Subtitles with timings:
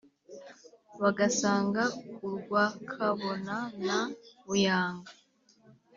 [1.01, 1.83] Bagasanga
[2.27, 3.55] urwa Kabona
[3.87, 3.99] na
[4.45, 5.11] Buyanga